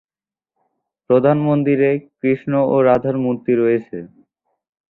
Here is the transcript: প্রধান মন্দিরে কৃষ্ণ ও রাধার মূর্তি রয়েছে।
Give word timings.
প্রধান 1.09 1.37
মন্দিরে 1.47 1.89
কৃষ্ণ 2.19 2.51
ও 2.67 2.75
রাধার 2.87 3.15
মূর্তি 3.23 3.53
রয়েছে। 3.55 3.97